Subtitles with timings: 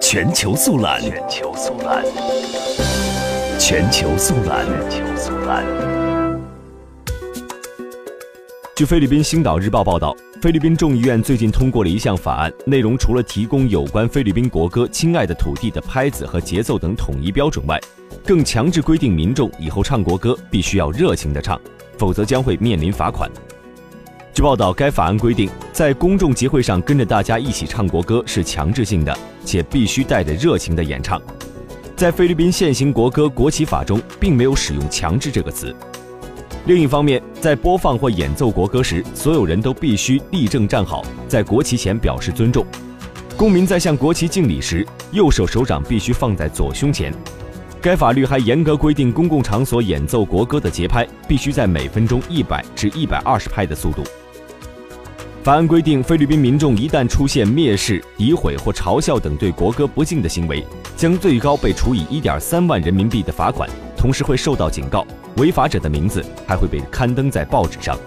[0.00, 2.04] 全球速览，全球速览，
[3.58, 5.64] 全球速览，全球速览。
[8.74, 17.80] 据菲律宾《星岛日报》报道，菲律宾众议院最近通过了一项法案，内容除了提供有关菲律宾国歌《亲爱的土地》的拍子和节奏等统一标准外，
[18.24, 21.60] 更强制规定民众以后唱国歌必须要热情地唱，
[21.98, 23.30] 否则将会面临罚款。
[24.32, 31.20] 据报道，该法案规定，在公众集会上跟着大家一起唱国歌是强制性的，且必须带着热情的演唱。
[31.96, 35.74] 在菲律宾现行国歌国旗法中，并没有使用“强制”这个词。
[36.66, 42.66] 另一方面，在播放或演奏国歌时，所有人都必须立正站好，在国旗前表示尊重。
[43.34, 47.14] 公民在向国旗敬礼时，右手手掌必须放在左胸前。
[47.80, 54.04] 该法律还严格规定，公共场所演奏国歌的节拍必须在每分钟一百至一百二十拍的速度。
[55.42, 60.64] 法案规定，菲律宾民众一旦出现蔑视、诋毁或嘲笑等对国歌不敬的行为，
[60.96, 65.04] 将最高被处以一点三万人民币的罚款，同时会受到警告。
[65.38, 67.98] 违法者的名字还会被刊登在报纸上。